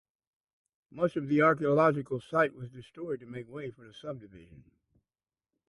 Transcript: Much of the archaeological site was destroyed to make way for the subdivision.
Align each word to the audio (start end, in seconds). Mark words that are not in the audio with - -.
Much 0.89 1.15
of 1.15 1.27
the 1.27 1.43
archaeological 1.43 2.19
site 2.19 2.55
was 2.55 2.71
destroyed 2.71 3.19
to 3.19 3.27
make 3.27 3.47
way 3.47 3.69
for 3.69 3.85
the 3.85 3.93
subdivision. 3.93 4.63